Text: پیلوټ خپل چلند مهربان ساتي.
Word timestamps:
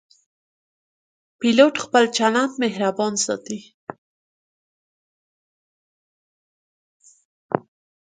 پیلوټ 1.39 1.75
خپل 1.85 2.03
چلند 2.17 2.51
مهربان 2.63 3.13
ساتي. 3.25 3.59